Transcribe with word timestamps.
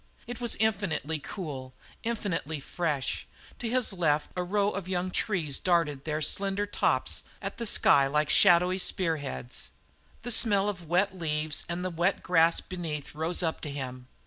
It 0.25 0.41
was 0.41 0.55
infinitely 0.55 1.19
cool, 1.19 1.75
infinitely 2.01 2.59
fresh. 2.59 3.27
To 3.59 3.69
his 3.69 3.93
left 3.93 4.31
a 4.35 4.41
row 4.41 4.71
of 4.71 4.87
young 4.87 5.11
trees 5.11 5.59
darted 5.59 6.05
their 6.05 6.23
slender 6.23 6.65
tops 6.65 7.21
at 7.39 7.57
the 7.57 7.67
sky 7.67 8.07
like 8.07 8.31
shadowy 8.31 8.79
spearheads. 8.79 9.69
The 10.23 10.31
smell 10.31 10.69
of 10.69 10.89
wet 10.89 11.15
leaves 11.15 11.65
and 11.69 11.85
the 11.85 11.91
wet 11.91 12.23
grass 12.23 12.61
beneath 12.61 13.13
rose 13.13 13.43
up 13.43 13.61
to 13.61 13.69
him. 13.69 14.07